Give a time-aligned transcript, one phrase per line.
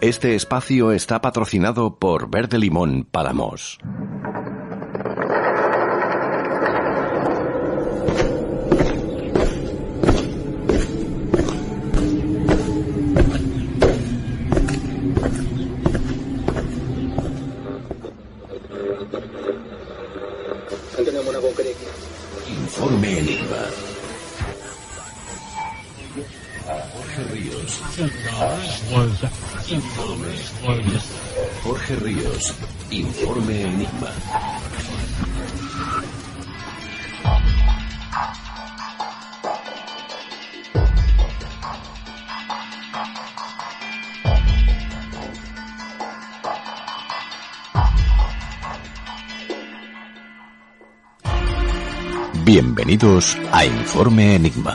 [0.00, 3.80] Este espacio está patrocinado por Verde Limón Palamos.
[22.48, 23.56] Informe Enigma.
[26.92, 27.82] Jorge Ríos.
[29.70, 30.28] Informe.
[31.62, 32.54] Jorge Ríos.
[32.90, 34.10] Informe Enigma.
[52.44, 54.74] Bienvenidos a Informe Enigma.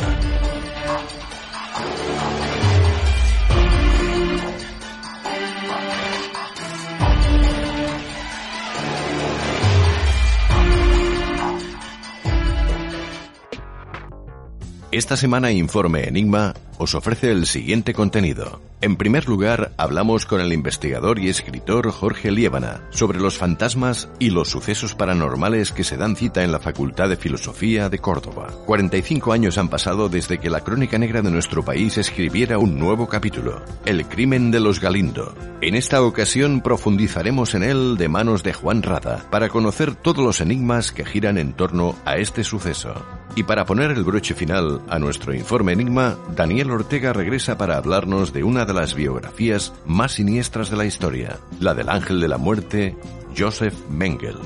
[14.94, 18.62] Esta semana Informe Enigma os ofrece el siguiente contenido.
[18.80, 24.30] En primer lugar, hablamos con el investigador y escritor Jorge Liébana sobre los fantasmas y
[24.30, 28.54] los sucesos paranormales que se dan cita en la Facultad de Filosofía de Córdoba.
[28.68, 33.10] 45 años han pasado desde que la crónica negra de nuestro país escribiera un nuevo
[33.10, 35.34] capítulo, El crimen de los Galindo.
[35.62, 40.40] En esta ocasión profundizaremos en él de manos de Juan Rada para conocer todos los
[40.40, 42.94] enigmas que giran en torno a este suceso.
[43.36, 48.32] Y para poner el broche final a nuestro informe enigma, Daniel Ortega regresa para hablarnos
[48.32, 52.38] de una de las biografías más siniestras de la historia, la del ángel de la
[52.38, 52.96] muerte,
[53.36, 54.38] Joseph Mengel.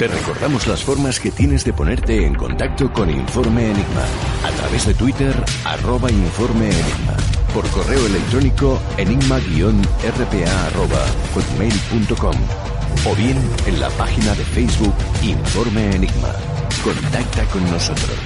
[0.00, 4.04] Te recordamos las formas que tienes de ponerte en contacto con Informe Enigma.
[4.46, 5.34] A través de Twitter,
[5.66, 6.70] arroba Informe.
[7.52, 11.04] Por correo electrónico, enigma-rpa arroba
[11.34, 12.69] hotmail.com.
[13.06, 16.34] O bien en la página de Facebook Informe Enigma.
[16.84, 18.18] Contacta con nosotros.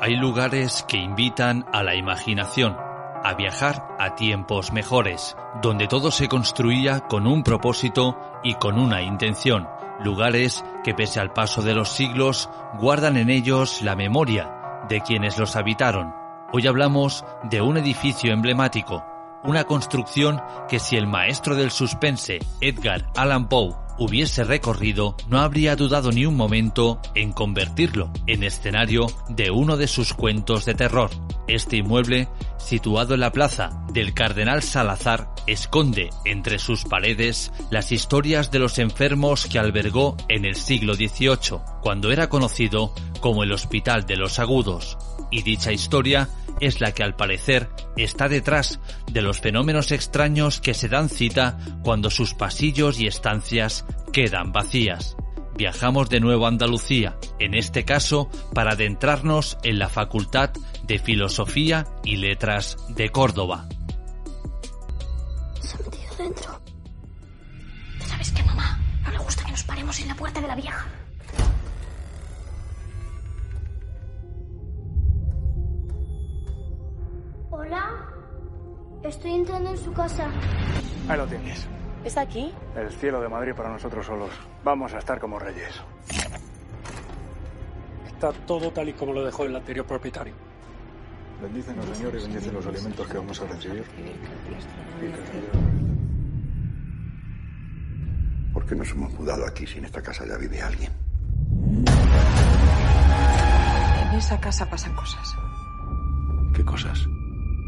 [0.00, 2.76] Hay lugares que invitan a la imaginación,
[3.24, 9.02] a viajar a tiempos mejores, donde todo se construía con un propósito y con una
[9.02, 9.68] intención.
[9.98, 12.48] Lugares que pese al paso de los siglos
[12.78, 16.23] guardan en ellos la memoria de quienes los habitaron.
[16.56, 19.04] Hoy hablamos de un edificio emblemático,
[19.42, 25.74] una construcción que si el maestro del suspense, Edgar Allan Poe, hubiese recorrido, no habría
[25.74, 31.10] dudado ni un momento en convertirlo en escenario de uno de sus cuentos de terror.
[31.48, 38.52] Este inmueble, situado en la plaza del Cardenal Salazar, esconde entre sus paredes las historias
[38.52, 44.06] de los enfermos que albergó en el siglo XVIII, cuando era conocido como el Hospital
[44.06, 44.96] de los Agudos.
[45.34, 46.28] Y dicha historia
[46.60, 48.78] es la que al parecer está detrás
[49.10, 55.16] de los fenómenos extraños que se dan cita cuando sus pasillos y estancias quedan vacías.
[55.56, 60.50] Viajamos de nuevo a Andalucía, en este caso para adentrarnos en la Facultad
[60.84, 63.66] de Filosofía y Letras de Córdoba.
[65.60, 66.60] Se ha metido dentro.
[68.06, 68.78] ¿Sabes qué, mamá?
[69.02, 70.86] No le gusta que nos paremos en la puerta de la vieja.
[79.04, 80.30] Estoy entrando en su casa.
[81.08, 81.66] Ahí lo tienes.
[82.04, 82.50] ¿Es aquí?
[82.74, 84.30] El cielo de Madrid para nosotros solos.
[84.64, 85.78] Vamos a estar como reyes.
[88.06, 90.34] Está todo tal y como lo dejó el anterior propietario.
[91.42, 93.84] Bendícenos, Señor, y bendice los alimentos que vamos a recibir.
[98.54, 100.90] ¿Por qué nos hemos mudado aquí si en esta casa ya vive alguien?
[104.02, 105.36] En esa casa pasan cosas.
[106.54, 107.06] ¿Qué cosas?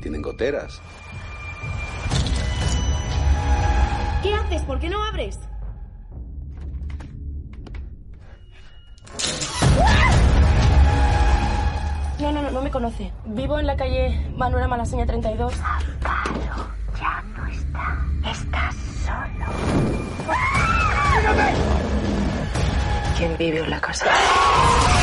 [0.07, 0.81] Tienen goteras.
[4.23, 4.63] ¿Qué haces?
[4.63, 5.41] ¿Por qué no abres?
[12.21, 13.13] No, no, no, no me conoce.
[13.25, 15.53] Vivo en la calle Manuela Malaseña 32.
[15.61, 16.71] Amparo,
[17.01, 18.07] ya no está.
[18.31, 19.47] Estás solo.
[23.19, 24.07] ¿Quién vive en la casa?
[24.07, 24.96] Es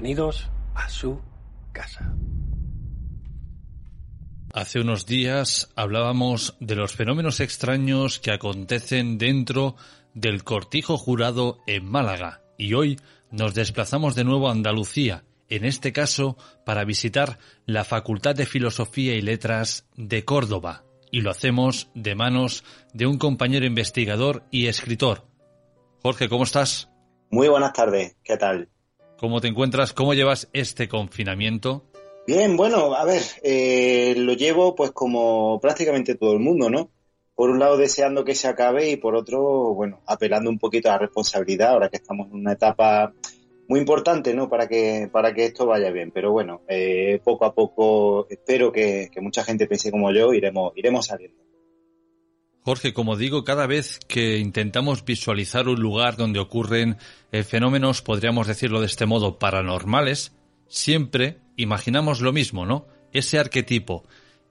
[0.00, 1.20] Bienvenidos a su
[1.72, 2.16] casa.
[4.54, 9.76] Hace unos días hablábamos de los fenómenos extraños que acontecen dentro
[10.14, 12.98] del cortijo jurado en Málaga y hoy
[13.30, 19.16] nos desplazamos de nuevo a Andalucía, en este caso para visitar la Facultad de Filosofía
[19.16, 22.64] y Letras de Córdoba y lo hacemos de manos
[22.94, 25.26] de un compañero investigador y escritor.
[26.02, 26.88] Jorge, ¿cómo estás?
[27.28, 28.70] Muy buenas tardes, ¿qué tal?
[29.20, 29.92] ¿Cómo te encuentras?
[29.92, 31.84] ¿Cómo llevas este confinamiento?
[32.26, 36.90] Bien, bueno, a ver, eh, lo llevo pues como prácticamente todo el mundo, ¿no?
[37.34, 40.92] Por un lado deseando que se acabe y por otro, bueno, apelando un poquito a
[40.92, 43.12] la responsabilidad ahora que estamos en una etapa
[43.68, 44.48] muy importante, ¿no?
[44.48, 46.12] Para que, para que esto vaya bien.
[46.12, 50.72] Pero bueno, eh, poco a poco espero que, que mucha gente piense como yo, iremos,
[50.76, 51.49] iremos saliendo.
[52.62, 56.98] Jorge, como digo, cada vez que intentamos visualizar un lugar donde ocurren
[57.32, 60.34] eh, fenómenos, podríamos decirlo de este modo, paranormales,
[60.68, 62.86] siempre imaginamos lo mismo, ¿no?
[63.12, 64.04] Ese arquetipo,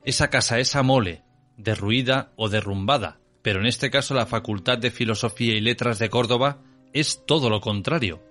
[0.03, 1.23] esa casa, esa mole,
[1.57, 3.19] derruida o derrumbada.
[3.41, 6.61] Pero en este caso la Facultad de Filosofía y Letras de Córdoba
[6.93, 8.21] es todo lo contrario.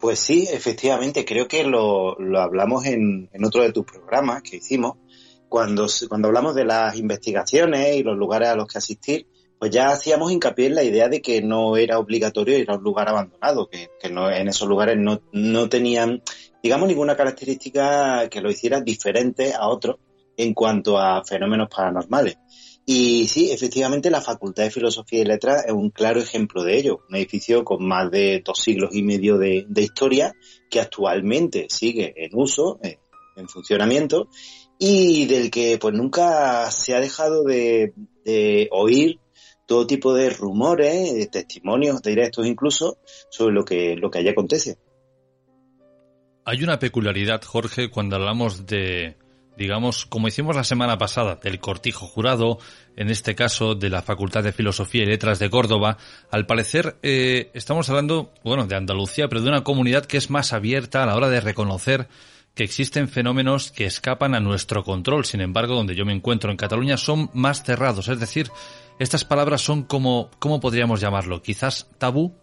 [0.00, 4.56] Pues sí, efectivamente, creo que lo, lo hablamos en, en otro de tus programas que
[4.56, 4.96] hicimos,
[5.48, 9.26] cuando, cuando hablamos de las investigaciones y los lugares a los que asistir,
[9.58, 12.84] pues ya hacíamos hincapié en la idea de que no era obligatorio ir a un
[12.84, 16.22] lugar abandonado, que, no, en esos lugares no, no tenían,
[16.62, 19.96] digamos, ninguna característica que lo hiciera diferente a otros
[20.36, 22.36] en cuanto a fenómenos paranormales.
[22.86, 27.00] Y sí, efectivamente, la Facultad de Filosofía y Letras es un claro ejemplo de ello.
[27.10, 30.34] Un edificio con más de dos siglos y medio de, de historia
[30.70, 32.98] que actualmente sigue en uso, eh,
[33.36, 34.28] en funcionamiento,
[34.78, 37.92] y del que pues nunca se ha dejado de,
[38.24, 39.18] de oír
[39.66, 42.98] todo tipo de rumores, de testimonios directos incluso,
[43.28, 44.78] sobre lo que, lo que allí acontece.
[46.44, 49.18] Hay una peculiaridad, Jorge, cuando hablamos de,
[49.58, 52.58] digamos, como hicimos la semana pasada, del cortijo jurado,
[52.96, 55.98] en este caso de la Facultad de Filosofía y Letras de Córdoba,
[56.30, 60.54] al parecer eh, estamos hablando, bueno, de Andalucía, pero de una comunidad que es más
[60.54, 62.08] abierta a la hora de reconocer
[62.54, 65.24] que existen fenómenos que escapan a nuestro control.
[65.24, 68.08] Sin embargo, donde yo me encuentro en Cataluña son más cerrados.
[68.08, 68.50] Es decir,
[68.98, 71.40] estas palabras son como, ¿cómo podríamos llamarlo?
[71.40, 72.34] Quizás tabú.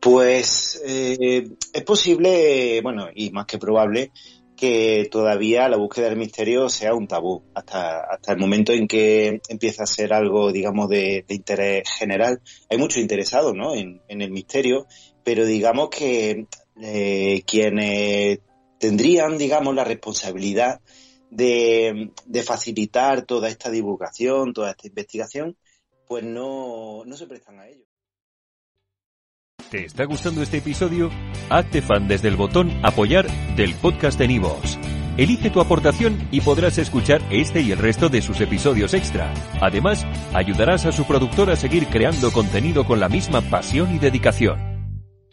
[0.00, 4.12] Pues eh, es posible, bueno, y más que probable,
[4.54, 9.40] que todavía la búsqueda del misterio sea un tabú, hasta, hasta el momento en que
[9.48, 12.40] empieza a ser algo, digamos, de, interés general.
[12.68, 13.74] Hay muchos interesados ¿no?
[13.74, 14.86] en, en, el misterio,
[15.24, 16.46] pero digamos que
[16.80, 18.40] eh, quienes
[18.78, 20.80] tendrían, digamos, la responsabilidad
[21.30, 25.56] de, de, facilitar toda esta divulgación, toda esta investigación,
[26.06, 27.84] pues no, no se prestan a ello.
[29.70, 31.10] ¿Te está gustando este episodio?
[31.50, 33.26] Hazte fan desde el botón apoyar
[33.56, 34.78] del podcast de Nivos.
[35.16, 39.32] Elige tu aportación y podrás escuchar este y el resto de sus episodios extra.
[39.60, 44.73] Además, ayudarás a su productor a seguir creando contenido con la misma pasión y dedicación.